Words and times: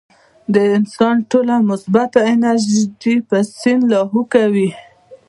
د 0.53 0.55
انسان 0.75 1.15
ټوله 1.31 1.55
مثبت 1.69 2.11
انرجي 2.31 3.15
پۀ 3.27 3.39
سين 3.59 3.79
لاهو 3.91 4.21
کوي- 4.33 4.69